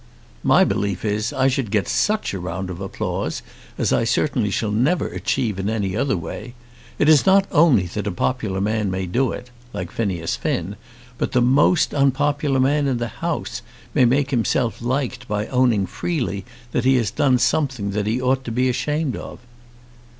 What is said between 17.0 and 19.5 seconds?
done something that he ought to be ashamed of."